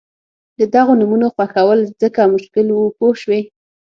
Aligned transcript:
د 0.59 0.61
دغو 0.73 0.93
نومونو 0.99 1.27
خوښول 1.35 1.79
ځکه 2.01 2.21
مشکل 2.33 2.67
وو 2.71 2.95
پوه 2.97 3.13
شوې!. 3.21 3.41